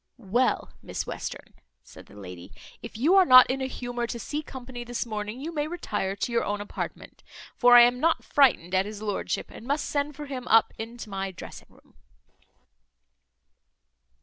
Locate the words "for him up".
10.15-10.73